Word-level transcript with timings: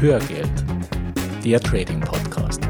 Hörgeld, 0.00 0.64
der 1.44 1.60
Trading 1.60 1.98
Podcast. 1.98 2.60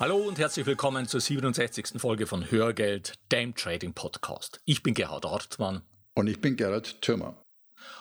Hallo 0.00 0.16
und 0.16 0.40
herzlich 0.40 0.66
willkommen 0.66 1.06
zur 1.06 1.20
67. 1.20 2.00
Folge 2.00 2.26
von 2.26 2.50
Hörgeld, 2.50 3.12
dem 3.30 3.54
Trading 3.54 3.94
Podcast. 3.94 4.60
Ich 4.64 4.82
bin 4.82 4.94
Gerhard 4.94 5.24
Hartmann. 5.24 5.82
Und 6.14 6.26
ich 6.26 6.40
bin 6.40 6.56
Gerhard 6.56 7.00
Thürmer. 7.00 7.36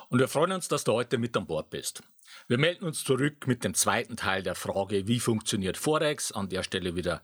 Und 0.09 0.17
wir 0.17 0.27
freuen 0.27 0.53
uns, 0.53 0.67
dass 0.69 0.85
du 0.85 0.93
heute 0.93 1.19
mit 1.19 1.37
an 1.37 1.45
Bord 1.45 1.69
bist. 1.69 2.01
Wir 2.47 2.57
melden 2.57 2.85
uns 2.85 3.03
zurück 3.03 3.45
mit 3.45 3.63
dem 3.63 3.75
zweiten 3.75 4.17
Teil 4.17 4.41
der 4.41 4.55
Frage, 4.55 5.07
wie 5.07 5.19
funktioniert 5.19 5.77
Forex? 5.77 6.31
An 6.31 6.49
der 6.49 6.63
Stelle 6.63 6.95
wieder 6.95 7.21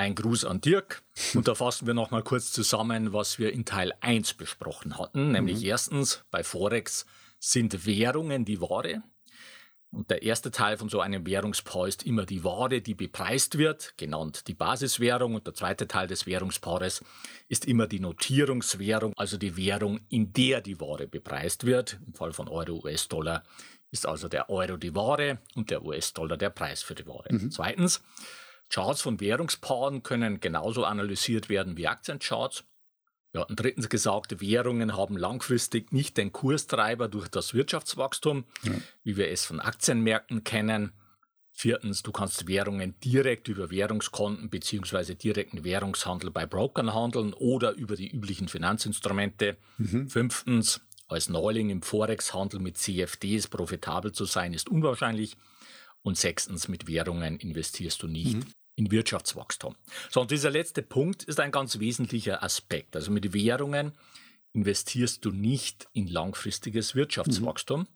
ein 0.00 0.14
Gruß 0.14 0.46
an 0.46 0.60
Dirk. 0.62 1.02
Und 1.34 1.46
da 1.46 1.54
fassen 1.54 1.86
wir 1.86 1.94
nochmal 1.94 2.22
kurz 2.22 2.52
zusammen, 2.52 3.12
was 3.12 3.38
wir 3.38 3.52
in 3.52 3.66
Teil 3.66 3.92
1 4.00 4.34
besprochen 4.34 4.98
hatten. 4.98 5.32
Nämlich 5.32 5.58
mhm. 5.60 5.66
erstens, 5.66 6.24
bei 6.30 6.42
Forex 6.42 7.04
sind 7.38 7.84
Währungen 7.86 8.46
die 8.46 8.60
Ware. 8.60 9.02
Und 9.92 10.08
der 10.08 10.22
erste 10.22 10.50
Teil 10.50 10.78
von 10.78 10.88
so 10.88 11.00
einem 11.00 11.26
Währungspaar 11.26 11.88
ist 11.88 12.04
immer 12.04 12.24
die 12.24 12.44
Ware, 12.44 12.80
die 12.80 12.94
bepreist 12.94 13.58
wird, 13.58 13.94
genannt 13.98 14.46
die 14.46 14.54
Basiswährung. 14.54 15.34
Und 15.34 15.46
der 15.46 15.54
zweite 15.54 15.86
Teil 15.86 16.06
des 16.06 16.26
Währungspaares 16.26 17.04
ist 17.48 17.66
immer 17.66 17.86
die 17.86 18.00
Notierungswährung, 18.00 19.12
also 19.16 19.36
die 19.36 19.56
Währung, 19.56 20.00
in 20.08 20.32
der 20.32 20.62
die 20.62 20.80
Ware 20.80 21.08
bepreist 21.08 21.66
wird. 21.66 21.98
Im 22.06 22.14
Fall 22.14 22.32
von 22.32 22.48
Euro, 22.48 22.80
US-Dollar 22.84 23.42
ist 23.90 24.06
also 24.06 24.28
der 24.28 24.48
Euro 24.48 24.76
die 24.76 24.94
Ware 24.94 25.38
und 25.56 25.70
der 25.70 25.84
US-Dollar 25.84 26.38
der 26.38 26.50
Preis 26.50 26.82
für 26.82 26.94
die 26.94 27.06
Ware. 27.06 27.26
Mhm. 27.28 27.50
Zweitens, 27.50 28.00
Charts 28.70 29.02
von 29.02 29.20
Währungspaaren 29.20 30.02
können 30.02 30.40
genauso 30.40 30.84
analysiert 30.84 31.48
werden 31.48 31.76
wie 31.76 31.88
Aktiencharts. 31.88 32.64
Wir 33.32 33.42
hatten 33.42 33.56
drittens 33.56 33.88
gesagt, 33.88 34.40
Währungen 34.40 34.96
haben 34.96 35.16
langfristig 35.16 35.92
nicht 35.92 36.16
den 36.16 36.32
Kurstreiber 36.32 37.08
durch 37.08 37.28
das 37.28 37.52
Wirtschaftswachstum, 37.52 38.44
ja. 38.62 38.72
wie 39.04 39.16
wir 39.16 39.28
es 39.30 39.44
von 39.44 39.60
Aktienmärkten 39.60 40.42
kennen. 40.42 40.92
Viertens, 41.52 42.02
du 42.02 42.12
kannst 42.12 42.48
Währungen 42.48 42.98
direkt 43.00 43.48
über 43.48 43.70
Währungskonten 43.70 44.50
bzw. 44.50 45.14
direkten 45.14 45.64
Währungshandel 45.64 46.30
bei 46.30 46.46
Brokern 46.46 46.94
handeln 46.94 47.34
oder 47.34 47.72
über 47.72 47.96
die 47.96 48.08
üblichen 48.08 48.48
Finanzinstrumente. 48.48 49.56
Mhm. 49.78 50.08
Fünftens, 50.08 50.80
als 51.06 51.28
Neuling 51.28 51.70
im 51.70 51.82
Forex-Handel 51.82 52.60
mit 52.60 52.78
CFDs 52.78 53.48
profitabel 53.48 54.12
zu 54.12 54.24
sein, 54.24 54.54
ist 54.54 54.68
unwahrscheinlich. 54.68 55.36
Und 56.02 56.16
sechstens, 56.16 56.68
mit 56.68 56.86
Währungen 56.86 57.36
investierst 57.38 58.02
du 58.02 58.06
nicht. 58.06 58.36
Mhm 58.36 58.52
in 58.80 58.90
Wirtschaftswachstum. 58.90 59.76
So, 60.10 60.22
und 60.22 60.30
dieser 60.30 60.50
letzte 60.50 60.80
Punkt 60.80 61.22
ist 61.24 61.38
ein 61.38 61.52
ganz 61.52 61.78
wesentlicher 61.80 62.42
Aspekt. 62.42 62.96
Also 62.96 63.10
mit 63.10 63.34
Währungen 63.34 63.92
investierst 64.54 65.22
du 65.24 65.30
nicht 65.30 65.88
in 65.92 66.08
langfristiges 66.08 66.94
Wirtschaftswachstum. 66.94 67.80
Mhm. 67.80 67.86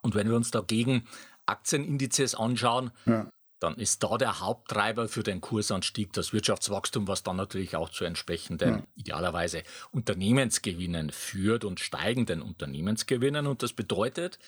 Und 0.00 0.14
wenn 0.14 0.28
wir 0.28 0.36
uns 0.36 0.50
dagegen 0.50 1.06
Aktienindizes 1.44 2.34
anschauen, 2.34 2.90
ja. 3.04 3.28
dann 3.60 3.74
ist 3.76 4.02
da 4.02 4.16
der 4.16 4.40
Haupttreiber 4.40 5.08
für 5.08 5.22
den 5.22 5.42
Kursanstieg 5.42 6.14
das 6.14 6.32
Wirtschaftswachstum, 6.32 7.06
was 7.06 7.22
dann 7.22 7.36
natürlich 7.36 7.76
auch 7.76 7.90
zu 7.90 8.06
entsprechenden, 8.06 8.76
ja. 8.76 8.86
idealerweise 8.96 9.62
Unternehmensgewinnen 9.92 11.10
führt 11.10 11.66
und 11.66 11.80
steigenden 11.80 12.40
Unternehmensgewinnen. 12.40 13.46
Und 13.46 13.62
das 13.62 13.74
bedeutet, 13.74 14.38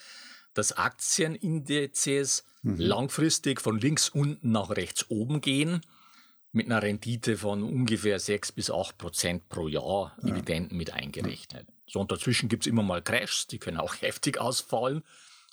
dass 0.57 0.73
Aktienindizes 0.73 2.43
mhm. 2.63 2.77
langfristig 2.79 3.61
von 3.61 3.79
links 3.79 4.09
unten 4.09 4.51
nach 4.51 4.71
rechts 4.71 5.05
oben 5.09 5.39
gehen 5.41 5.81
mit 6.51 6.65
einer 6.65 6.81
Rendite 6.81 7.37
von 7.37 7.61
ungefähr 7.63 8.19
6 8.19 8.53
bis 8.53 8.71
8 8.71 8.97
Prozent 8.97 9.49
pro 9.49 9.67
Jahr 9.67 10.15
ja. 10.21 10.29
Dividenden 10.29 10.77
mit 10.77 10.93
eingerechnet. 10.93 11.67
So, 11.85 11.99
und 11.99 12.11
dazwischen 12.11 12.49
gibt 12.49 12.63
es 12.63 12.67
immer 12.67 12.83
mal 12.83 13.01
Crashs, 13.01 13.47
die 13.47 13.59
können 13.59 13.77
auch 13.77 13.95
heftig 14.01 14.39
ausfallen, 14.39 15.03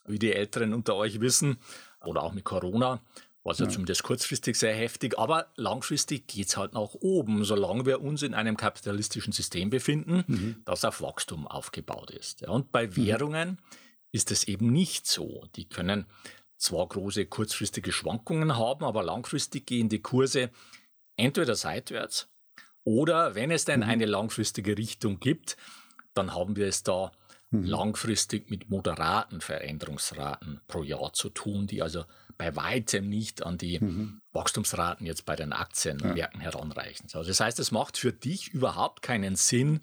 wie 0.07 0.19
die 0.19 0.33
Älteren 0.33 0.73
unter 0.73 0.97
euch 0.97 1.21
wissen, 1.21 1.59
oder 2.05 2.23
auch 2.23 2.33
mit 2.33 2.45
Corona, 2.45 3.01
was 3.43 3.59
ja, 3.59 3.67
ja 3.67 3.71
zumindest 3.71 4.03
kurzfristig 4.03 4.57
sehr 4.57 4.75
heftig, 4.75 5.19
aber 5.19 5.49
langfristig 5.57 6.27
geht 6.27 6.49
es 6.49 6.57
halt 6.57 6.73
nach 6.73 6.95
oben, 7.01 7.45
solange 7.45 7.85
wir 7.85 8.01
uns 8.01 8.23
in 8.23 8.33
einem 8.33 8.57
kapitalistischen 8.57 9.33
System 9.33 9.69
befinden, 9.69 10.25
mhm. 10.27 10.57
das 10.65 10.85
auf 10.85 11.03
Wachstum 11.03 11.47
aufgebaut 11.47 12.11
ist. 12.11 12.43
Und 12.49 12.73
bei 12.73 12.87
mhm. 12.87 12.97
Währungen 12.97 13.59
ist 14.15 14.31
es 14.31 14.45
eben 14.45 14.73
nicht 14.73 15.07
so. 15.07 15.45
Die 15.57 15.69
können 15.69 16.07
zwar 16.57 16.89
große 16.89 17.27
kurzfristige 17.27 17.91
Schwankungen 17.91 18.57
haben, 18.57 18.85
aber 18.85 19.03
langfristig 19.03 19.67
gehen 19.67 19.89
die 19.89 20.01
Kurse 20.01 20.51
entweder 21.17 21.57
seitwärts 21.57 22.29
oder 22.85 23.35
wenn 23.35 23.51
es 23.51 23.65
denn 23.65 23.81
mhm. 23.81 23.89
eine 23.89 24.07
langfristige 24.07 24.79
Richtung 24.79 25.19
gibt, 25.19 25.57
dann 26.15 26.35
haben 26.35 26.55
wir 26.55 26.69
es 26.69 26.83
da 26.83 27.13
mhm. 27.51 27.65
langfristig 27.65 28.51
mit 28.51 28.71
moderaten 28.71 29.41
Veränderungsraten 29.41 30.61
pro 30.69 30.83
Jahr 30.83 31.13
zu 31.13 31.31
tun, 31.31 31.67
die 31.67 31.83
also 31.83 32.05
bei 32.37 32.55
weitem 32.55 33.09
nicht 33.09 33.45
an 33.45 33.59
die 33.59 33.81
mhm. 33.81 34.21
Wachstumsraten 34.33 35.07
jetzt 35.07 35.25
bei 35.25 35.35
den 35.35 35.53
Aktienmärkten 35.53 36.41
ja. 36.41 36.47
heranreichen. 36.47 37.09
Also 37.13 37.29
das 37.29 37.41
heißt, 37.41 37.59
es 37.59 37.73
macht 37.73 37.97
für 37.97 38.13
dich 38.13 38.53
überhaupt 38.53 39.03
keinen 39.03 39.35
Sinn, 39.37 39.81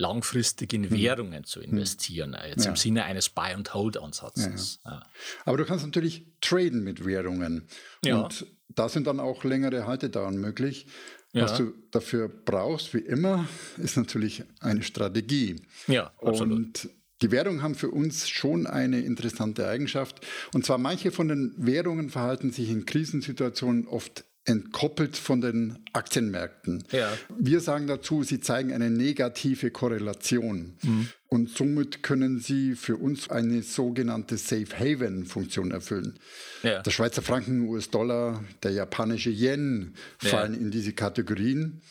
langfristig 0.00 0.72
in 0.72 0.84
hm. 0.84 0.90
Währungen 0.90 1.44
zu 1.44 1.60
hm. 1.60 1.70
investieren, 1.70 2.34
äh, 2.34 2.48
jetzt 2.50 2.64
ja. 2.64 2.70
im 2.70 2.76
Sinne 2.76 3.04
eines 3.04 3.28
Buy-and-Hold-Ansatzes. 3.28 4.80
Ja, 4.84 4.90
ja. 4.90 5.06
Aber 5.44 5.56
du 5.56 5.64
kannst 5.64 5.84
natürlich 5.84 6.26
traden 6.40 6.82
mit 6.82 7.04
Währungen. 7.04 7.68
Und 8.04 8.46
da 8.68 8.88
sind 8.88 9.06
dann 9.06 9.20
auch 9.20 9.44
längere 9.44 9.86
Haltedauern 9.86 10.36
möglich. 10.36 10.86
Was 11.32 11.56
du 11.58 11.74
dafür 11.92 12.28
brauchst, 12.28 12.92
wie 12.92 12.98
immer, 12.98 13.46
ist 13.78 13.96
natürlich 13.96 14.42
eine 14.58 14.82
Strategie. 14.82 15.62
Ja, 15.86 16.12
absolut. 16.20 16.56
Und 16.56 16.90
die 17.22 17.30
Währungen 17.30 17.62
haben 17.62 17.74
für 17.74 17.90
uns 17.90 18.28
schon 18.28 18.66
eine 18.66 19.00
interessante 19.00 19.68
Eigenschaft. 19.68 20.26
Und 20.54 20.64
zwar 20.64 20.78
manche 20.78 21.12
von 21.12 21.28
den 21.28 21.54
Währungen 21.56 22.08
verhalten 22.08 22.50
sich 22.50 22.70
in 22.70 22.86
Krisensituationen 22.86 23.86
oft 23.86 24.24
entkoppelt 24.50 25.16
von 25.16 25.40
den 25.40 25.78
Aktienmärkten. 25.92 26.84
Ja. 26.90 27.12
Wir 27.38 27.60
sagen 27.60 27.86
dazu, 27.86 28.22
sie 28.22 28.40
zeigen 28.40 28.72
eine 28.72 28.90
negative 28.90 29.70
Korrelation. 29.70 30.74
Mhm. 30.82 31.08
Und 31.28 31.48
somit 31.50 32.02
können 32.02 32.40
sie 32.40 32.74
für 32.74 32.96
uns 32.96 33.30
eine 33.30 33.62
sogenannte 33.62 34.36
Safe 34.36 34.66
Haven 34.78 35.24
Funktion 35.24 35.70
erfüllen. 35.70 36.18
Ja. 36.62 36.82
Der 36.82 36.90
Schweizer 36.90 37.22
Franken, 37.22 37.68
US-Dollar, 37.68 38.44
der 38.62 38.72
japanische 38.72 39.30
Yen 39.30 39.94
fallen 40.18 40.54
ja. 40.54 40.60
in 40.60 40.70
diese 40.70 40.92
Kategorien. 40.92 41.82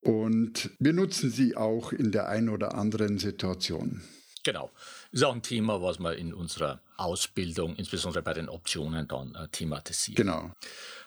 Und 0.00 0.70
wir 0.78 0.92
nutzen 0.92 1.30
sie 1.30 1.56
auch 1.56 1.92
in 1.92 2.12
der 2.12 2.28
einen 2.28 2.48
oder 2.48 2.74
anderen 2.74 3.18
Situation. 3.18 4.02
Genau. 4.44 4.70
Ist 5.10 5.24
auch 5.24 5.34
ein 5.34 5.42
Thema, 5.42 5.82
was 5.82 5.98
wir 5.98 6.16
in 6.16 6.32
unserer 6.32 6.80
Ausbildung, 6.96 7.76
insbesondere 7.76 8.22
bei 8.22 8.32
den 8.32 8.48
Optionen, 8.48 9.06
dann 9.06 9.34
äh, 9.34 9.48
thematisieren. 9.48 10.16
Genau. 10.16 10.50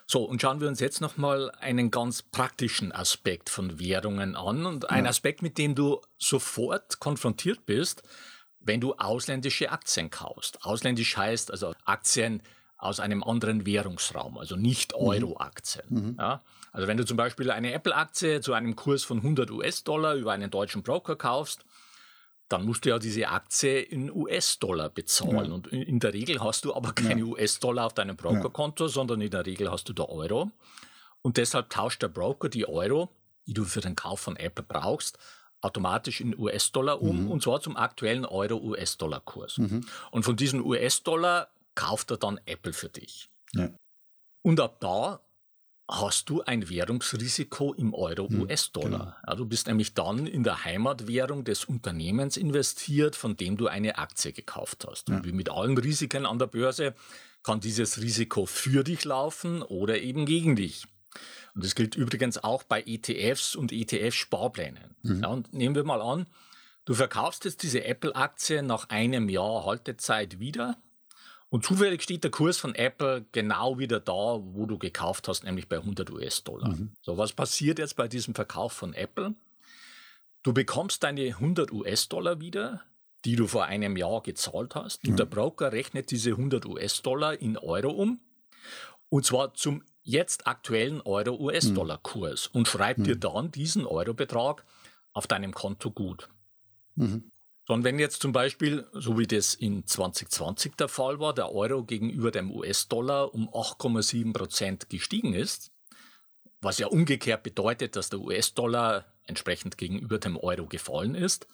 So, 0.08 0.24
und 0.24 0.42
schauen 0.42 0.60
wir 0.60 0.68
uns 0.68 0.80
jetzt 0.80 1.02
nochmal 1.02 1.52
einen 1.60 1.92
ganz 1.92 2.22
praktischen 2.22 2.92
Aspekt 2.92 3.50
von 3.50 3.80
Währungen 3.80 4.36
an 4.36 4.66
und 4.66 4.90
einen 4.90 5.08
Aspekt, 5.08 5.42
mit 5.42 5.58
dem 5.58 5.76
du 5.76 6.02
sofort 6.18 7.00
konfrontiert 7.00 7.66
bist, 7.66 8.04
wenn 8.60 8.82
du 8.82 8.94
ausländische 8.96 9.72
Aktien 9.72 10.10
kaufst. 10.10 10.66
Ausländisch 10.66 11.18
heißt 11.18 11.52
also 11.52 11.74
Aktien 11.86 12.42
aus 12.78 13.00
einem 13.00 13.24
anderen 13.24 13.66
Währungsraum, 13.66 14.38
also 14.38 14.56
nicht 14.56 14.94
mhm. 14.94 15.08
Euro-Aktien. 15.08 15.86
Mhm. 15.90 16.16
Ja? 16.20 16.42
Also 16.72 16.88
wenn 16.88 16.98
du 16.98 17.06
zum 17.06 17.18
Beispiel 17.18 17.52
eine 17.52 17.74
Apple-Aktie 17.74 18.42
zu 18.42 18.54
einem 18.54 18.76
Kurs 18.76 19.04
von 19.04 19.18
100 19.18 19.52
US-Dollar 19.52 20.16
über 20.16 20.32
einen 20.32 20.50
deutschen 20.50 20.84
Broker 20.84 21.16
kaufst, 21.16 21.66
dann 22.52 22.66
musst 22.66 22.86
du 22.86 22.90
ja 22.90 23.00
diese 23.00 23.28
Aktie 23.30 23.82
in 23.82 24.12
US-Dollar 24.12 24.90
bezahlen. 24.90 25.50
Ja. 25.50 25.54
Und 25.54 25.68
in 25.68 26.00
der 26.00 26.14
Regel 26.14 26.42
hast 26.42 26.66
du 26.66 26.74
aber 26.74 26.94
keine 26.94 27.22
ja. 27.22 27.26
US-Dollar 27.26 27.86
auf 27.86 27.94
deinem 27.94 28.16
Brokerkonto, 28.16 28.86
ja. 28.86 28.90
sondern 28.90 29.22
in 29.22 29.32
der 29.32 29.46
Regel 29.46 29.72
hast 29.72 29.88
du 29.90 29.94
da 29.94 30.04
Euro. 30.04 30.52
Und 31.22 31.38
deshalb 31.38 31.70
tauscht 31.70 32.02
der 32.02 32.10
Broker 32.10 32.50
die 32.50 32.68
Euro, 32.68 33.10
die 33.48 33.54
du 33.54 33.64
für 33.64 33.82
den 33.82 33.96
Kauf 33.96 34.20
von 34.20 34.36
Apple 34.36 34.66
brauchst, 34.68 35.18
automatisch 35.62 36.22
in 36.22 36.38
US-Dollar 36.38 37.02
um, 37.02 37.26
mhm. 37.26 37.32
und 37.32 37.44
zwar 37.44 37.62
zum 37.62 37.78
aktuellen 37.78 38.26
Euro-US-Dollar-Kurs. 38.26 39.60
Mhm. 39.60 39.86
Und 40.10 40.24
von 40.24 40.36
diesen 40.36 40.62
US-Dollar 40.62 41.50
kauft 41.76 42.12
er 42.12 42.18
dann 42.18 42.40
Apple 42.46 42.74
für 42.74 42.90
dich. 42.90 43.30
Und 44.42 44.60
ab 44.60 44.80
da 44.80 45.22
hast 45.92 46.30
du 46.30 46.42
ein 46.42 46.70
Währungsrisiko 46.70 47.74
im 47.74 47.94
Euro-US-Dollar. 47.94 49.00
Hm, 49.00 49.00
genau. 49.00 49.14
Ja, 49.28 49.36
du 49.36 49.46
bist 49.46 49.68
nämlich 49.68 49.94
dann 49.94 50.26
in 50.26 50.44
der 50.44 50.64
Heimatwährung 50.64 51.44
des 51.44 51.66
Unternehmens 51.66 52.38
investiert, 52.38 53.16
von 53.16 53.36
dem 53.36 53.58
du 53.58 53.68
eine 53.68 53.98
Aktie 53.98 54.32
gekauft 54.32 54.88
hast. 54.90 55.10
Ja. 55.10 55.18
Und 55.18 55.26
wie 55.26 55.34
mit 55.34 55.50
allen 55.50 55.78
Risiken 55.78 56.26
an 56.26 56.40
der 56.40 56.48
Börse 56.48 56.96
kann 57.44 57.60
dieses 57.60 58.02
Risiko 58.02 58.46
für 58.46 58.84
dich 58.84 59.04
laufen 59.04 59.62
oder 59.62 60.00
eben 60.00 60.26
gegen 60.26 60.56
dich. 60.56 60.86
Und 61.56 61.66
das 61.66 61.76
gilt 61.76 61.96
übrigens 61.96 62.42
auch 62.42 62.64
bei 62.64 62.82
ETFs 62.86 63.56
und 63.56 63.74
ETF-Sparplänen. 63.74 64.96
Mhm. 65.04 65.22
Ja, 65.22 65.28
und 65.28 65.54
nehmen 65.54 65.76
wir 65.76 65.84
mal 65.84 66.02
an, 66.02 66.26
du 66.86 66.94
verkaufst 66.94 67.44
jetzt 67.44 67.64
diese 67.64 67.84
Apple-Aktie 67.84 68.64
nach 68.64 68.90
einem 68.90 69.28
Jahr 69.28 69.66
Haltezeit 69.66 70.40
wieder 70.40 70.78
und 71.52 71.66
zufällig 71.66 72.02
steht 72.02 72.24
der 72.24 72.32
Kurs 72.32 72.58
von 72.58 72.76
Apple 72.76 73.26
genau 73.34 73.78
wieder 73.78 74.00
da, 74.00 74.40
wo 74.42 74.66
du 74.66 74.78
gekauft 74.78 75.28
hast, 75.28 75.44
nämlich 75.44 75.68
bei 75.68 75.76
100 75.76 76.10
US-Dollar. 76.10 76.70
Mhm. 76.70 76.94
So, 77.02 77.18
was 77.18 77.34
passiert 77.34 77.78
jetzt 77.78 77.98
bei 77.98 78.08
diesem 78.08 78.34
Verkauf 78.34 78.72
von 78.72 78.94
Apple? 78.94 79.36
Du 80.44 80.54
bekommst 80.54 81.04
deine 81.04 81.24
100 81.24 81.74
US-Dollar 81.74 82.40
wieder, 82.40 82.82
die 83.26 83.36
du 83.36 83.48
vor 83.48 83.66
einem 83.66 83.98
Jahr 83.98 84.22
gezahlt 84.22 84.76
hast. 84.76 85.06
Und 85.06 85.20
der 85.20 85.26
Broker 85.26 85.74
rechnet 85.74 86.10
diese 86.12 86.32
100 86.32 86.66
US-Dollar 86.66 87.42
in 87.42 87.58
Euro 87.58 87.90
um. 87.90 88.22
Und 89.10 89.26
zwar 89.26 89.54
zum 89.54 89.84
jetzt 90.04 90.48
aktuellen 90.48 91.02
Euro-US-Dollar-Kurs 91.02 92.48
und 92.48 92.70
schreibt 92.70 93.00
mhm. 93.00 93.04
dir 93.04 93.16
dann 93.18 93.52
diesen 93.52 93.86
Eurobetrag 93.86 94.64
auf 95.12 95.28
deinem 95.28 95.54
Konto 95.54 95.92
gut. 95.92 96.30
Mhm. 96.96 97.30
Und 97.72 97.84
wenn 97.86 98.00
jetzt 98.00 98.22
zum 98.22 98.34
Beispiel, 98.34 98.86
so 98.92 99.18
wie 99.18 99.28
das 99.28 99.54
in 99.54 99.88
2020 99.88 100.76
der 100.76 100.90
Fall 100.90 101.20
war, 101.20 101.34
der 101.34 101.54
Euro 101.54 101.84
gegenüber 101.84 102.32
dem 102.32 102.52
US-Dollar 102.52 103.34
um 103.34 103.48
8,7 103.50 104.34
Prozent 104.34 104.90
gestiegen 104.90 105.34
ist, 105.34 105.72
was 106.60 106.80
ja 106.80 106.88
umgekehrt 106.88 107.44
bedeutet, 107.44 107.96
dass 107.96 108.10
der 108.10 108.20
US-Dollar 108.20 109.06
entsprechend 109.24 109.78
gegenüber 109.78 110.20
dem 110.20 110.38
Euro 110.38 110.68
gefallen 110.68 111.16
ist, 111.16 111.48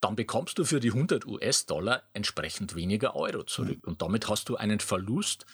dann 0.00 0.16
bekommst 0.16 0.58
du 0.58 0.64
für 0.64 0.80
die 0.80 0.90
100 0.90 1.26
US-Dollar 1.26 2.02
entsprechend 2.12 2.74
weniger 2.74 3.14
Euro 3.14 3.44
zurück. 3.44 3.86
Und 3.86 4.02
damit 4.02 4.28
hast 4.28 4.48
du 4.48 4.56
einen 4.56 4.80
Verlust 4.80 5.46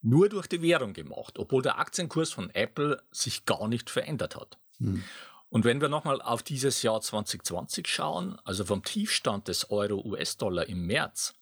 nur 0.00 0.28
durch 0.28 0.48
die 0.48 0.62
Währung 0.62 0.92
gemacht, 0.94 1.38
obwohl 1.38 1.62
der 1.62 1.78
Aktienkurs 1.78 2.32
von 2.32 2.50
Apple 2.50 3.00
sich 3.12 3.44
gar 3.44 3.68
nicht 3.68 3.90
verändert 3.90 4.34
hat. 4.34 4.58
Mhm. 4.78 5.04
Und 5.52 5.66
wenn 5.66 5.82
wir 5.82 5.90
nochmal 5.90 6.22
auf 6.22 6.42
dieses 6.42 6.80
Jahr 6.80 6.98
2020 6.98 7.86
schauen, 7.86 8.38
also 8.42 8.64
vom 8.64 8.82
Tiefstand 8.82 9.48
des 9.48 9.70
Euro-US-Dollar 9.70 10.66
im 10.66 10.86
März 10.86 11.34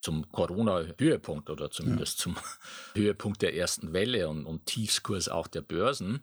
zum 0.00 0.28
Corona-Höhepunkt 0.32 1.48
oder 1.48 1.70
zumindest 1.70 2.18
ja. 2.18 2.22
zum 2.24 2.36
Höhepunkt 2.94 3.42
der 3.42 3.54
ersten 3.54 3.92
Welle 3.92 4.28
und, 4.28 4.44
und 4.44 4.66
Tiefskurs 4.66 5.28
auch 5.28 5.46
der 5.46 5.60
Börsen, 5.60 6.20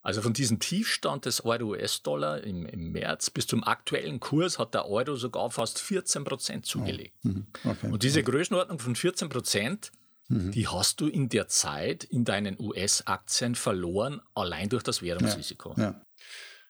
also 0.00 0.22
von 0.22 0.32
diesem 0.32 0.60
Tiefstand 0.60 1.26
des 1.26 1.44
Euro-US-Dollar 1.44 2.42
im, 2.42 2.64
im, 2.64 2.90
März 2.90 3.28
bis 3.28 3.46
zum 3.46 3.62
aktuellen 3.64 4.18
Kurs 4.18 4.58
hat 4.58 4.72
der 4.72 4.88
Euro 4.88 5.14
sogar 5.16 5.50
fast 5.50 5.78
14 5.78 6.24
Prozent 6.24 6.64
zugelegt. 6.64 7.14
Oh. 7.24 7.28
Mhm. 7.28 7.46
Okay. 7.64 7.90
Und 7.90 8.02
diese 8.02 8.22
Größenordnung 8.22 8.78
von 8.78 8.96
14 8.96 9.28
Prozent, 9.28 9.92
mhm. 10.28 10.52
die 10.52 10.68
hast 10.68 11.02
du 11.02 11.06
in 11.06 11.28
der 11.28 11.48
Zeit 11.48 12.02
in 12.02 12.24
deinen 12.24 12.58
US-Aktien 12.58 13.54
verloren, 13.56 14.22
allein 14.34 14.70
durch 14.70 14.82
das 14.82 15.02
Währungsrisiko. 15.02 15.74
Ja, 15.76 15.82
ja. 15.82 16.00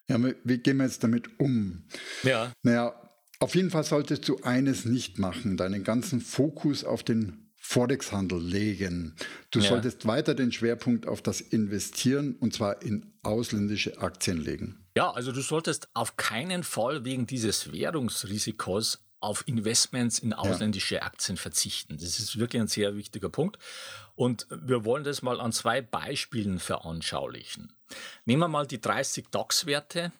Ja 0.08 0.18
wie 0.44 0.58
gehen 0.58 0.78
wir 0.78 0.84
jetzt 0.84 1.02
damit 1.02 1.40
um? 1.40 1.84
Ja. 2.22 2.52
Naja, 2.62 2.94
auf 3.40 3.54
jeden 3.54 3.70
Fall 3.70 3.84
solltest 3.84 4.28
du 4.28 4.38
eines 4.42 4.84
nicht 4.84 5.18
machen, 5.18 5.56
deinen 5.56 5.82
ganzen 5.84 6.20
Fokus 6.20 6.84
auf 6.84 7.02
den 7.02 7.52
Forex-Handel 7.56 8.40
legen. 8.40 9.14
Du 9.50 9.60
ja. 9.60 9.68
solltest 9.68 10.06
weiter 10.06 10.34
den 10.34 10.52
Schwerpunkt 10.52 11.06
auf 11.06 11.22
das 11.22 11.40
Investieren 11.40 12.34
und 12.36 12.52
zwar 12.52 12.82
in 12.82 13.14
ausländische 13.22 13.98
Aktien 13.98 14.38
legen. 14.38 14.84
Ja, 14.96 15.10
also 15.10 15.32
du 15.32 15.40
solltest 15.40 15.88
auf 15.94 16.16
keinen 16.16 16.64
Fall 16.64 17.04
wegen 17.04 17.26
dieses 17.26 17.72
Währungsrisikos 17.72 19.04
auf 19.22 19.46
Investments 19.46 20.18
in 20.18 20.32
ausländische 20.32 20.96
ja. 20.96 21.02
Aktien 21.02 21.36
verzichten. 21.36 21.96
Das 21.96 22.18
ist 22.18 22.38
wirklich 22.38 22.60
ein 22.60 22.68
sehr 22.68 22.96
wichtiger 22.96 23.28
Punkt. 23.28 23.58
Und 24.14 24.46
wir 24.50 24.84
wollen 24.84 25.04
das 25.04 25.22
mal 25.22 25.40
an 25.40 25.52
zwei 25.52 25.80
Beispielen 25.80 26.58
veranschaulichen. 26.58 27.72
Nehmen 28.24 28.40
wir 28.40 28.48
mal 28.48 28.66
die 28.66 28.80
30 28.80 29.28
DAX-Werte. 29.30 30.12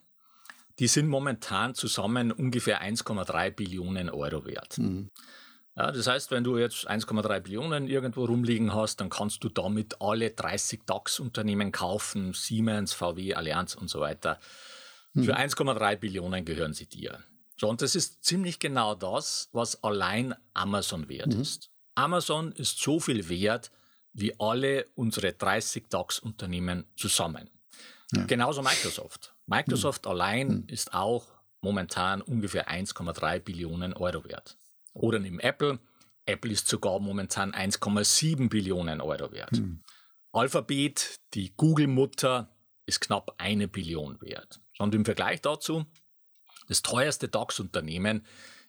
Die 0.79 0.87
sind 0.87 1.07
momentan 1.07 1.75
zusammen 1.75 2.31
ungefähr 2.31 2.81
1,3 2.81 3.51
Billionen 3.51 4.09
Euro 4.09 4.45
wert. 4.45 4.77
Mhm. 4.77 5.11
Ja, 5.75 5.91
das 5.91 6.07
heißt, 6.07 6.31
wenn 6.31 6.43
du 6.43 6.57
jetzt 6.57 6.89
1,3 6.89 7.39
Billionen 7.41 7.87
irgendwo 7.87 8.25
rumliegen 8.25 8.73
hast, 8.73 9.01
dann 9.01 9.09
kannst 9.09 9.43
du 9.43 9.49
damit 9.49 10.01
alle 10.01 10.31
30 10.31 10.81
DAX-Unternehmen 10.85 11.71
kaufen, 11.71 12.33
Siemens, 12.33 12.93
VW, 12.93 13.33
Allianz 13.33 13.75
und 13.75 13.89
so 13.89 13.99
weiter. 13.99 14.39
Hm. 15.13 15.23
Für 15.23 15.37
1,3 15.37 15.95
Billionen 15.95 16.45
gehören 16.45 16.73
sie 16.73 16.85
dir. 16.85 17.23
So, 17.63 17.69
und 17.69 17.81
das 17.81 17.95
ist 17.95 18.25
ziemlich 18.25 18.59
genau 18.59 18.93
das, 18.93 19.47
was 19.53 19.85
allein 19.85 20.35
Amazon 20.53 21.07
wert 21.07 21.33
mhm. 21.33 21.39
ist. 21.39 21.71
Amazon 21.95 22.51
ist 22.51 22.77
so 22.77 22.99
viel 22.99 23.29
wert 23.29 23.71
wie 24.11 24.37
alle 24.37 24.85
unsere 24.95 25.31
30 25.31 25.87
DAX-Unternehmen 25.87 26.83
zusammen. 26.97 27.49
Ja. 28.11 28.25
Genauso 28.25 28.61
Microsoft. 28.61 29.33
Microsoft 29.45 30.03
mhm. 30.03 30.11
allein 30.11 30.47
mhm. 30.47 30.63
ist 30.67 30.93
auch 30.93 31.25
momentan 31.61 32.21
ungefähr 32.21 32.67
1,3 32.67 33.39
Billionen 33.39 33.93
Euro 33.93 34.25
wert. 34.25 34.57
Oder 34.91 35.19
nimm 35.19 35.39
Apple. 35.39 35.79
Apple 36.25 36.51
ist 36.51 36.67
sogar 36.67 36.99
momentan 36.99 37.53
1,7 37.53 38.49
Billionen 38.49 38.99
Euro 38.99 39.31
wert. 39.31 39.55
Hm. 39.55 39.81
Alphabet, 40.33 41.21
die 41.33 41.53
Google-Mutter, 41.55 42.53
ist 42.85 42.99
knapp 42.99 43.35
eine 43.37 43.69
Billion 43.69 44.19
wert. 44.21 44.59
Und 44.79 44.93
im 44.93 45.05
Vergleich 45.05 45.41
dazu, 45.41 45.85
das 46.67 46.81
teuerste 46.81 47.27
DAX-Unternehmen 47.27 48.25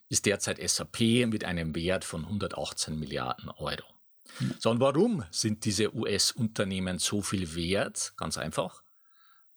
ist 0.09 0.25
derzeit 0.25 0.59
SAP 0.69 1.27
mit 1.27 1.43
einem 1.43 1.75
Wert 1.75 2.03
von 2.03 2.23
118 2.23 2.97
Milliarden 2.97 3.49
Euro. 3.49 3.83
Hm. 4.37 4.55
So, 4.59 4.69
und 4.69 4.79
warum 4.79 5.23
sind 5.31 5.65
diese 5.65 5.95
US-Unternehmen 5.95 6.99
so 6.99 7.21
viel 7.21 7.55
wert? 7.55 8.13
Ganz 8.17 8.37
einfach, 8.37 8.83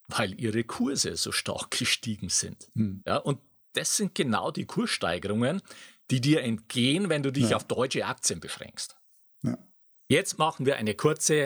weil 0.06 0.38
ihre 0.40 0.64
Kurse 0.64 1.16
so 1.16 1.32
stark 1.32 1.70
gestiegen 1.78 2.28
sind. 2.28 2.70
Hm. 2.74 3.02
Ja, 3.06 3.16
und 3.18 3.40
das 3.74 3.96
sind 3.96 4.14
genau 4.14 4.50
die 4.50 4.64
Kurssteigerungen, 4.64 5.62
die 6.10 6.20
dir 6.20 6.42
entgehen, 6.42 7.08
wenn 7.08 7.22
du 7.22 7.30
dich 7.30 7.50
ja. 7.50 7.56
auf 7.56 7.64
deutsche 7.64 8.06
Aktien 8.06 8.40
beschränkst. 8.40 8.96
Ja. 9.42 9.58
Jetzt 10.08 10.38
machen 10.38 10.64
wir 10.64 10.76
eine 10.76 10.94
kurze 10.94 11.44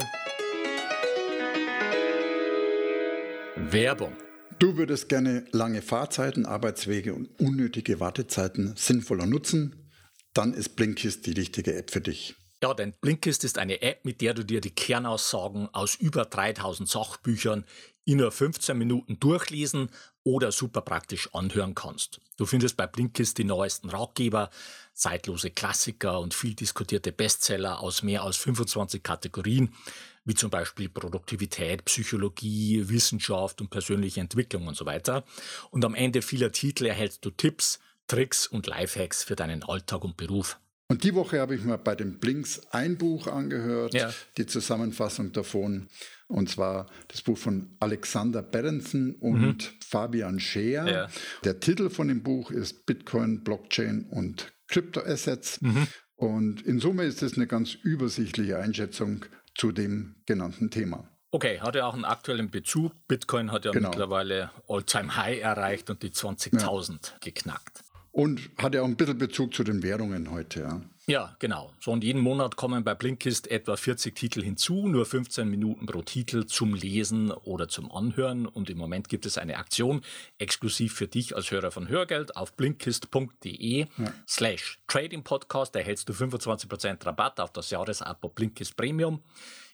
Werbung. 3.56 4.16
Du 4.58 4.76
würdest 4.76 5.08
gerne 5.08 5.44
lange 5.52 5.82
Fahrzeiten, 5.82 6.46
Arbeitswege 6.46 7.14
und 7.14 7.28
unnötige 7.40 8.00
Wartezeiten 8.00 8.74
sinnvoller 8.76 9.26
nutzen? 9.26 9.90
Dann 10.34 10.54
ist 10.54 10.76
Blinkist 10.76 11.26
die 11.26 11.32
richtige 11.32 11.74
App 11.74 11.90
für 11.90 12.00
dich. 12.00 12.34
Ja, 12.62 12.74
denn 12.74 12.94
Blinkist 13.00 13.42
ist 13.42 13.58
eine 13.58 13.82
App, 13.82 14.04
mit 14.04 14.20
der 14.20 14.34
du 14.34 14.44
dir 14.44 14.60
die 14.60 14.70
Kernaussagen 14.70 15.68
aus 15.72 15.96
über 15.96 16.24
3000 16.24 16.88
Sachbüchern 16.88 17.64
in 18.04 18.18
nur 18.18 18.30
15 18.30 18.78
Minuten 18.78 19.18
durchlesen 19.18 19.90
oder 20.24 20.52
super 20.52 20.80
praktisch 20.80 21.28
anhören 21.34 21.74
kannst. 21.74 22.20
Du 22.36 22.46
findest 22.46 22.76
bei 22.76 22.86
Blinkist 22.86 23.38
die 23.38 23.44
neuesten 23.44 23.90
Ratgeber, 23.90 24.50
zeitlose 24.94 25.50
Klassiker 25.50 26.20
und 26.20 26.34
viel 26.34 26.54
diskutierte 26.54 27.12
Bestseller 27.12 27.80
aus 27.80 28.02
mehr 28.02 28.22
als 28.22 28.36
25 28.36 29.02
Kategorien, 29.02 29.74
wie 30.24 30.34
zum 30.34 30.50
Beispiel 30.50 30.88
Produktivität, 30.88 31.84
Psychologie, 31.84 32.88
Wissenschaft 32.88 33.60
und 33.60 33.70
persönliche 33.70 34.20
Entwicklung 34.20 34.66
und 34.66 34.76
so 34.76 34.86
weiter. 34.86 35.24
Und 35.70 35.84
am 35.84 35.94
Ende 35.94 36.22
vieler 36.22 36.52
Titel 36.52 36.86
erhältst 36.86 37.24
du 37.24 37.30
Tipps, 37.30 37.80
Tricks 38.06 38.46
und 38.46 38.66
Lifehacks 38.66 39.24
für 39.24 39.36
deinen 39.36 39.62
Alltag 39.62 40.04
und 40.04 40.16
Beruf. 40.16 40.58
Und 40.88 41.04
die 41.04 41.14
Woche 41.14 41.40
habe 41.40 41.54
ich 41.54 41.64
mir 41.64 41.78
bei 41.78 41.94
den 41.94 42.18
Blinks 42.18 42.60
ein 42.70 42.98
Buch 42.98 43.26
angehört, 43.26 43.94
ja. 43.94 44.12
die 44.36 44.44
Zusammenfassung 44.44 45.32
davon. 45.32 45.88
Und 46.28 46.50
zwar 46.50 46.86
das 47.08 47.22
Buch 47.22 47.38
von 47.38 47.76
Alexander 47.80 48.42
Berenson 48.42 49.14
und 49.14 49.42
mhm. 49.42 49.56
Fabian 49.82 50.38
Scheer. 50.38 50.86
Ja. 50.86 51.08
Der 51.44 51.60
Titel 51.60 51.88
von 51.88 52.08
dem 52.08 52.22
Buch 52.22 52.50
ist 52.50 52.84
Bitcoin, 52.84 53.42
Blockchain 53.42 54.04
und 54.10 54.52
Kryptoassets. 54.68 55.62
Mhm. 55.62 55.86
Und 56.16 56.60
in 56.62 56.78
Summe 56.78 57.04
ist 57.04 57.22
es 57.22 57.36
eine 57.36 57.46
ganz 57.46 57.74
übersichtliche 57.74 58.58
Einschätzung 58.58 59.24
zu 59.54 59.72
dem 59.72 60.16
genannten 60.26 60.70
Thema. 60.70 61.08
Okay, 61.30 61.60
hat 61.60 61.74
ja 61.74 61.86
auch 61.86 61.94
einen 61.94 62.04
aktuellen 62.04 62.50
Bezug. 62.50 62.92
Bitcoin 63.08 63.52
hat 63.52 63.64
ja 63.64 63.72
genau. 63.72 63.88
mittlerweile 63.88 64.50
All-Time-High 64.68 65.40
erreicht 65.40 65.88
und 65.88 66.02
die 66.02 66.10
20.000 66.10 66.92
ja. 66.92 66.98
geknackt. 67.20 67.82
Und 68.12 68.50
hat 68.58 68.74
ja 68.74 68.82
auch 68.82 68.86
ein 68.86 68.96
bisschen 68.96 69.18
Bezug 69.18 69.54
zu 69.54 69.64
den 69.64 69.82
Währungen 69.82 70.30
heute, 70.30 70.60
ja. 70.60 70.82
Ja, 71.06 71.34
genau. 71.40 71.72
So 71.80 71.90
und 71.90 72.04
jeden 72.04 72.20
Monat 72.20 72.54
kommen 72.54 72.84
bei 72.84 72.94
Blinkist 72.94 73.50
etwa 73.50 73.74
40 73.76 74.14
Titel 74.14 74.40
hinzu, 74.40 74.86
nur 74.86 75.04
15 75.04 75.48
Minuten 75.48 75.86
pro 75.86 76.02
Titel 76.02 76.46
zum 76.46 76.74
Lesen 76.74 77.32
oder 77.32 77.66
zum 77.66 77.90
Anhören. 77.90 78.46
Und 78.46 78.70
im 78.70 78.78
Moment 78.78 79.08
gibt 79.08 79.26
es 79.26 79.36
eine 79.36 79.56
Aktion 79.56 80.02
exklusiv 80.38 80.94
für 80.94 81.08
dich 81.08 81.34
als 81.34 81.50
Hörer 81.50 81.72
von 81.72 81.88
Hörgeld 81.88 82.36
auf 82.36 82.54
blinkist.de 82.54 83.80
ja. 83.80 83.88
slash 84.28 84.78
Trading 84.86 85.24
Podcast. 85.24 85.74
Da 85.74 85.80
erhältst 85.80 86.08
du 86.08 86.12
25% 86.12 87.04
Rabatt 87.04 87.40
auf 87.40 87.50
das 87.52 87.70
Jahresabo 87.70 88.28
Blinkist 88.28 88.76
Premium. 88.76 89.24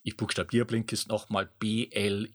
Ich 0.03 0.17
buchstabiere 0.17 0.65
Blinkist 0.65 1.09
nochmal 1.09 1.51
B-L-I-N-K-I-S-T. 1.59 2.35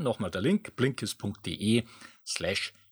Nochmal 0.00 0.30
der 0.30 0.40
Link 0.40 0.74
blinkist.de 0.76 1.84
slash 2.26 2.72
Trading 2.72 2.87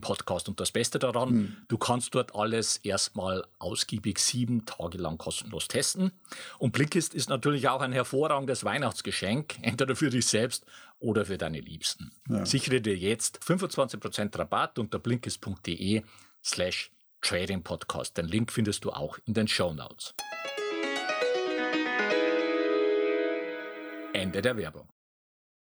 Podcast. 0.00 0.48
Und 0.48 0.60
das 0.60 0.70
Beste 0.70 0.98
daran, 0.98 1.28
hm. 1.28 1.56
du 1.68 1.78
kannst 1.78 2.14
dort 2.14 2.34
alles 2.34 2.76
erstmal 2.78 3.44
ausgiebig 3.58 4.18
sieben 4.18 4.66
Tage 4.66 4.98
lang 4.98 5.18
kostenlos 5.18 5.68
testen. 5.68 6.12
Und 6.58 6.72
Blinkist 6.72 7.14
ist 7.14 7.28
natürlich 7.28 7.68
auch 7.68 7.80
ein 7.80 7.92
hervorragendes 7.92 8.64
Weihnachtsgeschenk, 8.64 9.56
entweder 9.62 9.96
für 9.96 10.10
dich 10.10 10.26
selbst 10.26 10.64
oder 10.98 11.26
für 11.26 11.38
deine 11.38 11.60
Liebsten. 11.60 12.12
Ja. 12.28 12.44
Sichere 12.46 12.80
dir 12.80 12.96
jetzt 12.96 13.40
25% 13.42 14.38
Rabatt 14.38 14.78
unter 14.78 14.98
blinkist.de 14.98 16.02
slash 16.42 16.90
Trading 17.20 17.62
Podcast. 17.62 18.16
Den 18.18 18.26
Link 18.26 18.52
findest 18.52 18.84
du 18.84 18.90
auch 18.90 19.18
in 19.24 19.34
den 19.34 19.48
Show 19.48 19.72
Notes. 19.72 20.14
Ende 24.12 24.42
der 24.42 24.56
Werbung. 24.56 24.88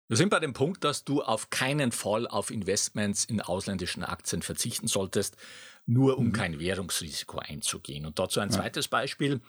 Wir 0.08 0.16
sind 0.16 0.30
bei 0.30 0.40
dem 0.40 0.54
Punkt, 0.54 0.84
dass 0.84 1.04
du 1.04 1.22
auf 1.22 1.50
keinen 1.50 1.92
Fall 1.92 2.26
auf 2.26 2.50
Investments 2.50 3.26
in 3.26 3.42
ausländischen 3.42 4.02
Aktien 4.02 4.40
verzichten 4.40 4.88
solltest, 4.88 5.36
nur 5.84 6.16
um 6.16 6.28
mhm. 6.28 6.32
kein 6.32 6.58
Währungsrisiko 6.58 7.38
einzugehen. 7.38 8.06
Und 8.06 8.18
dazu 8.18 8.40
ein 8.40 8.48
ja. 8.48 8.56
zweites 8.56 8.88
Beispiel. 8.88 9.42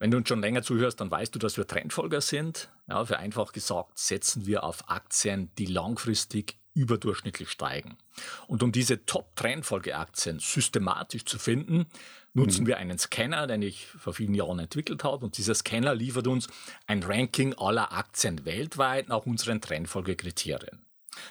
Wenn 0.00 0.10
du 0.10 0.16
uns 0.16 0.28
schon 0.28 0.40
länger 0.40 0.62
zuhörst, 0.62 1.00
dann 1.00 1.12
weißt 1.12 1.32
du, 1.32 1.38
dass 1.38 1.56
wir 1.56 1.68
Trendfolger 1.68 2.20
sind. 2.20 2.70
Ja, 2.88 3.04
für 3.04 3.18
einfach 3.18 3.52
gesagt 3.52 3.96
setzen 3.96 4.46
wir 4.46 4.64
auf 4.64 4.90
Aktien, 4.90 5.50
die 5.58 5.66
langfristig 5.66 6.58
überdurchschnittlich 6.74 7.50
steigen. 7.50 7.96
Und 8.46 8.62
um 8.62 8.72
diese 8.72 9.06
Top-Trendfolgeaktien 9.06 10.40
systematisch 10.40 11.24
zu 11.24 11.38
finden, 11.38 11.86
nutzen 12.34 12.64
mhm. 12.64 12.66
wir 12.66 12.78
einen 12.78 12.98
Scanner, 12.98 13.46
den 13.46 13.62
ich 13.62 13.86
vor 13.86 14.12
vielen 14.12 14.34
Jahren 14.34 14.58
entwickelt 14.58 15.04
habe. 15.04 15.24
Und 15.24 15.38
dieser 15.38 15.54
Scanner 15.54 15.94
liefert 15.94 16.26
uns 16.26 16.48
ein 16.86 17.02
Ranking 17.02 17.54
aller 17.54 17.92
Aktien 17.92 18.44
weltweit 18.44 19.08
nach 19.08 19.24
unseren 19.24 19.60
Trendfolgekriterien. 19.60 20.84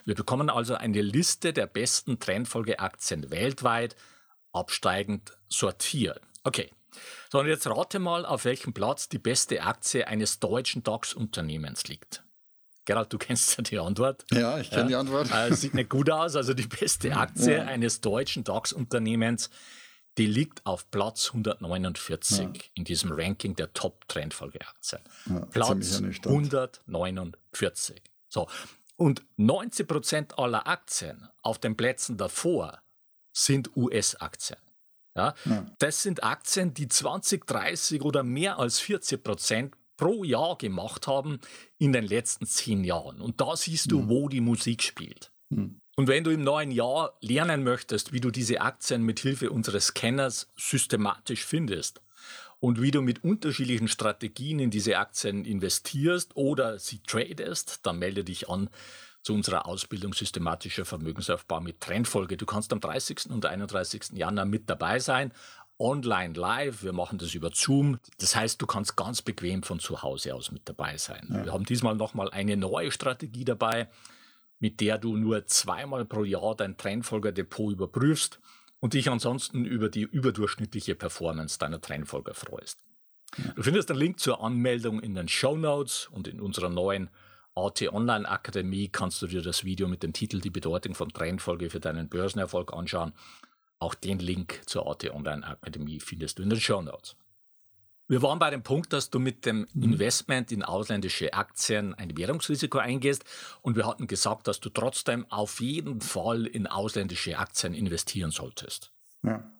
Wir 0.05 0.15
bekommen 0.15 0.49
also 0.49 0.75
eine 0.75 1.01
Liste 1.01 1.51
der 1.51 1.67
besten 1.67 2.19
Trendfolgeaktien 2.19 3.31
weltweit, 3.31 3.97
absteigend 4.53 5.37
sortiert. 5.49 6.21
Okay. 6.43 6.71
So, 7.31 7.39
und 7.39 7.47
jetzt 7.47 7.67
rate 7.67 7.99
mal, 7.99 8.25
auf 8.25 8.45
welchem 8.45 8.73
Platz 8.73 9.09
die 9.09 9.17
beste 9.17 9.63
Aktie 9.63 10.07
eines 10.07 10.39
deutschen 10.39 10.83
DAX-Unternehmens 10.83 11.85
liegt. 11.85 12.23
Gerald, 12.85 13.13
du 13.13 13.17
kennst 13.17 13.57
ja 13.57 13.63
die 13.63 13.79
Antwort. 13.79 14.25
Ja, 14.31 14.59
ich 14.59 14.69
kenne 14.69 14.83
ja. 14.83 14.87
die 14.87 14.95
Antwort. 14.95 15.31
Äh, 15.31 15.53
sieht 15.53 15.73
nicht 15.73 15.89
gut 15.89 16.09
aus. 16.09 16.35
Also 16.35 16.53
die 16.53 16.67
beste 16.67 17.15
Aktie 17.15 17.57
ja. 17.57 17.63
eines 17.63 18.01
deutschen 18.01 18.43
DAX-Unternehmens, 18.43 19.49
die 20.17 20.27
liegt 20.27 20.65
auf 20.65 20.91
Platz 20.91 21.29
149 21.29 22.39
ja. 22.39 22.51
in 22.75 22.83
diesem 22.83 23.11
Ranking 23.13 23.55
der 23.55 23.71
Top-Trendfolgeaktien. 23.73 25.01
Platz 25.51 26.01
149. 26.01 28.01
So. 28.29 28.47
Und 28.95 29.23
90 29.37 29.87
Prozent 29.87 30.37
aller 30.37 30.67
Aktien 30.67 31.27
auf 31.41 31.59
den 31.59 31.75
Plätzen 31.75 32.17
davor 32.17 32.79
sind 33.31 33.75
US-Aktien. 33.75 34.59
Ja? 35.15 35.33
Das 35.79 36.03
sind 36.03 36.23
Aktien, 36.23 36.73
die 36.73 36.87
20, 36.87 37.45
30 37.45 38.01
oder 38.01 38.23
mehr 38.23 38.59
als 38.59 38.79
40 38.79 39.23
Prozent 39.23 39.75
pro 40.03 40.25
Jahr 40.25 40.57
gemacht 40.57 41.07
haben 41.07 41.39
in 41.77 41.93
den 41.93 42.05
letzten 42.05 42.45
zehn 42.45 42.83
Jahren. 42.83 43.21
Und 43.21 43.39
da 43.39 43.55
siehst 43.55 43.89
du, 43.89 44.01
mhm. 44.01 44.09
wo 44.09 44.27
die 44.27 44.41
Musik 44.41 44.83
spielt. 44.83 45.31
Mhm. 45.47 45.79
Und 45.95 46.07
wenn 46.07 46.25
du 46.25 46.31
im 46.31 46.43
neuen 46.43 46.71
Jahr 46.71 47.17
lernen 47.21 47.63
möchtest, 47.63 48.11
wie 48.11 48.19
du 48.19 48.29
diese 48.29 48.59
Aktien 48.59 49.03
mit 49.03 49.19
Hilfe 49.19 49.49
unseres 49.49 49.87
Scanners 49.87 50.51
systematisch 50.57 51.45
findest 51.45 52.01
und 52.59 52.81
wie 52.81 52.91
du 52.91 53.01
mit 53.01 53.23
unterschiedlichen 53.23 53.87
Strategien 53.87 54.59
in 54.59 54.71
diese 54.71 54.97
Aktien 54.97 55.45
investierst 55.45 56.35
oder 56.35 56.79
sie 56.79 56.99
tradest, 57.07 57.79
dann 57.83 57.97
melde 57.99 58.25
dich 58.25 58.49
an 58.49 58.69
zu 59.21 59.33
unserer 59.33 59.67
Ausbildung 59.67 60.13
systematischer 60.13 60.83
Vermögensaufbau 60.83 61.61
mit 61.61 61.79
Trendfolge. 61.79 62.35
Du 62.35 62.45
kannst 62.45 62.73
am 62.73 62.81
30. 62.81 63.27
und 63.29 63.45
31. 63.45 64.11
Januar 64.15 64.45
mit 64.45 64.69
dabei 64.69 64.99
sein 64.99 65.31
online 65.79 66.33
live. 66.33 66.83
Wir 66.83 66.93
machen 66.93 67.17
das 67.17 67.33
über 67.33 67.51
Zoom. 67.53 67.99
Das 68.19 68.35
heißt, 68.35 68.61
du 68.61 68.65
kannst 68.65 68.95
ganz 68.95 69.21
bequem 69.21 69.63
von 69.63 69.79
zu 69.79 70.01
Hause 70.01 70.35
aus 70.35 70.51
mit 70.51 70.67
dabei 70.69 70.97
sein. 70.97 71.27
Ja. 71.29 71.45
Wir 71.45 71.53
haben 71.53 71.65
diesmal 71.65 71.95
nochmal 71.95 72.29
eine 72.31 72.57
neue 72.57 72.91
Strategie 72.91 73.45
dabei, 73.45 73.89
mit 74.59 74.79
der 74.79 74.97
du 74.97 75.17
nur 75.17 75.45
zweimal 75.45 76.05
pro 76.05 76.23
Jahr 76.23 76.55
dein 76.55 76.77
Trendfolger-Depot 76.77 77.73
überprüfst 77.73 78.39
und 78.79 78.93
dich 78.93 79.09
ansonsten 79.09 79.65
über 79.65 79.89
die 79.89 80.03
überdurchschnittliche 80.03 80.95
Performance 80.95 81.59
deiner 81.59 81.81
Trendfolger 81.81 82.33
freust. 82.33 82.79
Ja. 83.37 83.51
Du 83.53 83.63
findest 83.63 83.89
den 83.89 83.97
Link 83.97 84.19
zur 84.19 84.43
Anmeldung 84.43 84.99
in 84.99 85.15
den 85.15 85.27
Show 85.27 85.57
Notes 85.57 86.07
und 86.11 86.27
in 86.27 86.39
unserer 86.39 86.69
neuen 86.69 87.09
AT 87.55 87.81
Online 87.93 88.27
Akademie 88.27 88.89
kannst 88.89 89.21
du 89.21 89.27
dir 89.27 89.41
das 89.41 89.63
Video 89.63 89.87
mit 89.87 90.01
dem 90.01 90.13
Titel 90.13 90.39
Die 90.39 90.49
Bedeutung 90.49 90.95
von 90.95 91.09
Trendfolge 91.09 91.69
für 91.69 91.79
deinen 91.79 92.09
Börsenerfolg 92.09 92.73
anschauen. 92.73 93.13
Auch 93.83 93.95
den 93.95 94.19
Link 94.19 94.61
zur 94.65 94.89
AT 94.89 95.03
Online 95.11 95.45
Akademie 95.45 95.99
findest 95.99 96.39
du 96.39 96.43
in 96.43 96.49
den 96.49 96.61
Show 96.61 96.81
Notes. 96.81 97.17
Wir 98.07 98.21
waren 98.21 98.39
bei 98.39 98.49
dem 98.49 98.63
Punkt, 98.63 98.93
dass 98.93 99.09
du 99.09 99.19
mit 99.19 99.45
dem 99.45 99.67
mhm. 99.73 99.83
Investment 99.83 100.53
in 100.53 100.63
ausländische 100.63 101.33
Aktien 101.33 101.93
ein 101.93 102.15
Währungsrisiko 102.15 102.77
eingehst 102.77 103.25
und 103.61 103.75
wir 103.75 103.85
hatten 103.85 104.07
gesagt, 104.07 104.47
dass 104.47 104.61
du 104.61 104.69
trotzdem 104.69 105.29
auf 105.29 105.59
jeden 105.59 105.99
Fall 105.99 106.45
in 106.45 106.65
ausländische 106.65 107.37
Aktien 107.37 107.73
investieren 107.73 108.31
solltest. 108.31 108.93
Ja. 109.21 109.51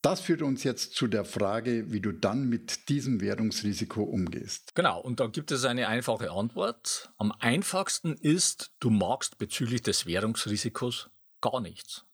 Das 0.00 0.22
führt 0.22 0.40
uns 0.40 0.64
jetzt 0.64 0.94
zu 0.94 1.06
der 1.06 1.26
Frage, 1.26 1.92
wie 1.92 2.00
du 2.00 2.12
dann 2.12 2.48
mit 2.48 2.88
diesem 2.88 3.20
Währungsrisiko 3.20 4.04
umgehst. 4.04 4.74
Genau, 4.74 5.02
und 5.02 5.20
da 5.20 5.26
gibt 5.26 5.50
es 5.50 5.66
eine 5.66 5.88
einfache 5.88 6.30
Antwort. 6.30 7.12
Am 7.18 7.30
einfachsten 7.40 8.14
ist, 8.14 8.72
du 8.80 8.88
magst 8.88 9.36
bezüglich 9.36 9.82
des 9.82 10.06
Währungsrisikos 10.06 11.10
gar 11.42 11.60
nichts. 11.60 12.06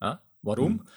Ja? 0.00 0.20
Warum? 0.42 0.72
Mhm. 0.72 0.88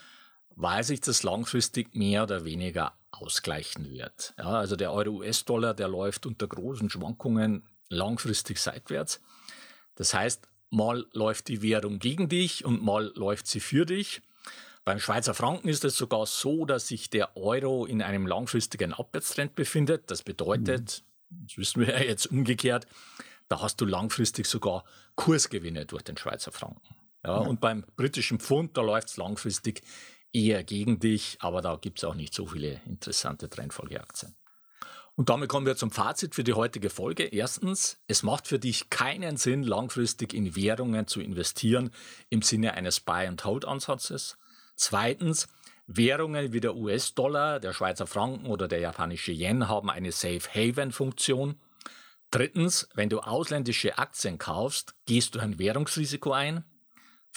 Weil 0.58 0.84
sich 0.84 1.02
das 1.02 1.24
langfristig 1.24 1.96
mehr 1.96 2.24
oder 2.24 2.46
weniger 2.46 2.94
ausgleichen 3.12 3.90
wird. 3.90 4.34
Ja, 4.38 4.60
also 4.60 4.76
der 4.76 4.92
Euro-US-Dollar, 4.92 5.74
der 5.74 5.88
läuft 5.88 6.26
unter 6.26 6.48
großen 6.48 6.90
Schwankungen 6.90 7.64
langfristig 7.90 8.60
seitwärts. 8.60 9.22
Das 9.96 10.14
heißt, 10.14 10.48
mal 10.70 11.06
läuft 11.14 11.48
die 11.48 11.62
Währung 11.62 12.00
gegen 12.00 12.30
dich 12.30 12.66
und 12.66 12.84
mal 12.84 13.12
läuft 13.16 13.48
sie 13.48 13.60
für 13.60 13.86
dich. 13.86 14.22
Beim 14.84 15.00
Schweizer 15.00 15.34
Franken 15.34 15.68
ist 15.68 15.84
es 15.84 15.98
sogar 15.98 16.26
so, 16.26 16.66
dass 16.66 16.88
sich 16.88 17.10
der 17.10 17.36
Euro 17.36 17.86
in 17.86 18.02
einem 18.02 18.28
langfristigen 18.28 18.94
Abwärtstrend 18.94 19.56
befindet. 19.56 20.12
Das 20.12 20.22
bedeutet, 20.22 21.04
mhm. 21.30 21.46
das 21.48 21.58
wissen 21.58 21.86
wir 21.86 22.00
ja 22.00 22.04
jetzt 22.06 22.28
umgekehrt, 22.28 22.86
da 23.48 23.62
hast 23.62 23.82
du 23.82 23.86
langfristig 23.86 24.46
sogar 24.46 24.84
Kursgewinne 25.16 25.86
durch 25.86 26.04
den 26.04 26.18
Schweizer 26.18 26.52
Franken. 26.52 26.95
Ja, 27.26 27.42
ja. 27.42 27.48
Und 27.48 27.60
beim 27.60 27.84
britischen 27.96 28.40
Pfund, 28.40 28.78
da 28.78 28.82
läuft 28.82 29.10
es 29.10 29.18
langfristig 29.18 29.82
eher 30.32 30.64
gegen 30.64 31.00
dich, 31.00 31.38
aber 31.40 31.62
da 31.62 31.76
gibt 31.76 32.00
es 32.00 32.04
auch 32.04 32.16
nicht 32.16 32.34
so 32.34 32.46
viele 32.46 32.82
interessante 32.86 33.50
Trendfolgeaktien. 33.50 34.36
Und 35.16 35.30
damit 35.30 35.48
kommen 35.48 35.66
wir 35.66 35.78
zum 35.78 35.92
Fazit 35.92 36.36
für 36.36 36.44
die 36.44 36.54
heutige 36.54 36.90
Folge. 36.90 37.24
Erstens, 37.24 37.98
es 38.08 38.22
macht 38.22 38.48
für 38.48 38.60
dich 38.60 38.90
keinen 38.90 39.38
Sinn, 39.38 39.64
langfristig 39.64 40.34
in 40.34 40.58
Währungen 40.58 41.08
zu 41.08 41.22
investieren 41.22 41.92
im 42.30 42.42
Sinne 42.42 42.74
eines 42.74 43.00
Buy-and-Hold-Ansatzes. 43.00 44.38
Zweitens, 44.76 45.48
Währungen 45.88 46.52
wie 46.52 46.60
der 46.60 46.76
US-Dollar, 46.76 47.62
der 47.62 47.72
Schweizer 47.72 48.08
Franken 48.08 48.48
oder 48.48 48.68
der 48.68 48.80
japanische 48.80 49.32
Yen 49.32 49.70
haben 49.70 49.90
eine 49.90 50.12
Safe-Haven-Funktion. 50.12 51.62
Drittens, 52.30 52.90
wenn 52.94 53.08
du 53.08 53.20
ausländische 53.20 53.98
Aktien 53.98 54.38
kaufst, 54.38 54.96
gehst 55.06 55.36
du 55.36 55.40
ein 55.40 55.60
Währungsrisiko 55.60 56.34
ein. 56.34 56.66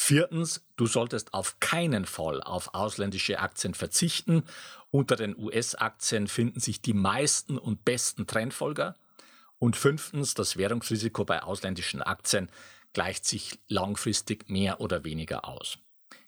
Viertens, 0.00 0.64
du 0.76 0.86
solltest 0.86 1.34
auf 1.34 1.58
keinen 1.58 2.06
Fall 2.06 2.40
auf 2.40 2.72
ausländische 2.72 3.40
Aktien 3.40 3.74
verzichten. 3.74 4.44
Unter 4.92 5.16
den 5.16 5.36
US-Aktien 5.36 6.28
finden 6.28 6.60
sich 6.60 6.80
die 6.80 6.94
meisten 6.94 7.58
und 7.58 7.84
besten 7.84 8.28
Trendfolger. 8.28 8.94
Und 9.58 9.76
fünftens, 9.76 10.34
das 10.34 10.56
Währungsrisiko 10.56 11.24
bei 11.24 11.42
ausländischen 11.42 12.00
Aktien 12.00 12.48
gleicht 12.92 13.26
sich 13.26 13.58
langfristig 13.66 14.48
mehr 14.48 14.80
oder 14.80 15.02
weniger 15.02 15.46
aus. 15.46 15.78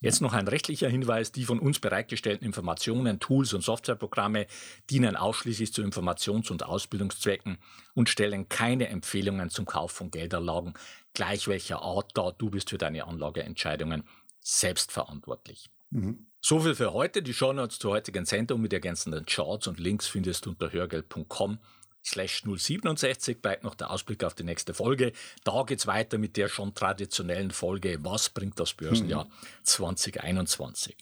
Jetzt 0.00 0.22
noch 0.22 0.32
ein 0.32 0.48
rechtlicher 0.48 0.88
Hinweis. 0.88 1.30
Die 1.30 1.44
von 1.44 1.58
uns 1.58 1.78
bereitgestellten 1.78 2.46
Informationen, 2.46 3.20
Tools 3.20 3.52
und 3.52 3.62
Softwareprogramme 3.62 4.46
dienen 4.88 5.14
ausschließlich 5.14 5.72
zu 5.72 5.82
Informations- 5.82 6.50
und 6.50 6.64
Ausbildungszwecken 6.64 7.58
und 7.94 8.08
stellen 8.08 8.48
keine 8.48 8.88
Empfehlungen 8.88 9.50
zum 9.50 9.66
Kauf 9.66 9.92
von 9.92 10.10
Geldanlagen, 10.10 10.74
gleich 11.12 11.48
welcher 11.48 11.82
Art 11.82 12.12
da. 12.14 12.32
Du 12.32 12.48
bist 12.50 12.70
für 12.70 12.78
deine 12.78 13.06
Anlageentscheidungen 13.06 14.04
selbst 14.40 14.90
verantwortlich. 14.90 15.68
Mhm. 15.90 16.26
So 16.40 16.60
viel 16.60 16.74
für 16.74 16.94
heute. 16.94 17.22
Die 17.22 17.34
Shownotes 17.34 17.78
zur 17.78 17.92
heutigen 17.92 18.24
Sendung 18.24 18.62
mit 18.62 18.72
ergänzenden 18.72 19.26
Charts 19.26 19.66
und 19.66 19.78
Links 19.78 20.06
findest 20.06 20.46
du 20.46 20.50
unter 20.50 20.72
hörgeld.com 20.72 21.58
slash 22.04 22.42
067 22.44 23.40
bleibt 23.40 23.64
noch 23.64 23.74
der 23.74 23.90
Ausblick 23.90 24.24
auf 24.24 24.34
die 24.34 24.44
nächste 24.44 24.74
Folge. 24.74 25.12
Da 25.44 25.64
geht 25.64 25.80
es 25.80 25.86
weiter 25.86 26.18
mit 26.18 26.36
der 26.36 26.48
schon 26.48 26.74
traditionellen 26.74 27.50
Folge 27.50 27.98
Was 28.02 28.30
bringt 28.30 28.58
das 28.58 28.74
Börsenjahr 28.74 29.24
mhm. 29.24 29.30
2021? 29.64 30.96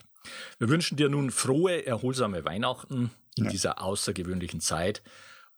Wir 0.58 0.68
wünschen 0.68 0.96
dir 0.96 1.08
nun 1.08 1.30
frohe, 1.30 1.86
erholsame 1.86 2.44
Weihnachten 2.44 3.10
in 3.36 3.44
ja. 3.44 3.50
dieser 3.50 3.82
außergewöhnlichen 3.82 4.60
Zeit 4.60 5.02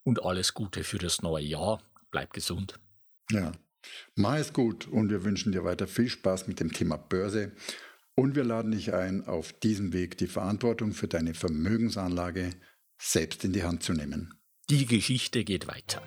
und 0.04 0.24
alles 0.24 0.54
Gute 0.54 0.84
für 0.84 0.98
das 0.98 1.22
neue 1.22 1.44
Jahr. 1.44 1.82
Bleib 2.10 2.32
gesund. 2.32 2.78
Ja, 3.30 3.52
mach 4.14 4.36
es 4.36 4.52
gut 4.52 4.86
und 4.88 5.10
wir 5.10 5.24
wünschen 5.24 5.52
dir 5.52 5.64
weiter 5.64 5.86
viel 5.86 6.08
Spaß 6.08 6.46
mit 6.46 6.60
dem 6.60 6.72
Thema 6.72 6.96
Börse. 6.96 7.52
Und 8.16 8.34
wir 8.36 8.44
laden 8.44 8.72
dich 8.72 8.92
ein, 8.92 9.26
auf 9.26 9.52
diesem 9.52 9.92
Weg 9.92 10.18
die 10.18 10.26
Verantwortung 10.26 10.92
für 10.92 11.08
deine 11.08 11.32
Vermögensanlage 11.32 12.50
selbst 13.00 13.44
in 13.44 13.52
die 13.52 13.62
Hand 13.62 13.82
zu 13.82 13.94
nehmen. 13.94 14.34
Die 14.70 14.86
Geschichte 14.86 15.42
geht 15.42 15.66
weiter. 15.66 16.00